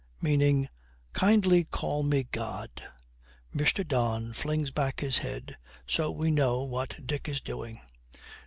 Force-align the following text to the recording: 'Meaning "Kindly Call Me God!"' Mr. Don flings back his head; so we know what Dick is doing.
'Meaning 0.19 0.67
"Kindly 1.13 1.63
Call 1.65 2.01
Me 2.01 2.23
God!"' 2.23 2.87
Mr. 3.53 3.87
Don 3.87 4.33
flings 4.33 4.71
back 4.71 4.99
his 5.01 5.19
head; 5.19 5.57
so 5.85 6.09
we 6.09 6.31
know 6.31 6.63
what 6.63 7.05
Dick 7.05 7.29
is 7.29 7.39
doing. 7.39 7.79